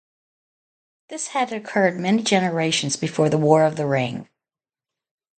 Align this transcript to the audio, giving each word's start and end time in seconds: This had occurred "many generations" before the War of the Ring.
This 1.09 1.27
had 1.27 1.53
occurred 1.53 1.99
"many 1.99 2.23
generations" 2.23 2.95
before 2.95 3.29
the 3.29 3.37
War 3.37 3.63
of 3.65 3.75
the 3.75 3.85
Ring. 3.85 4.27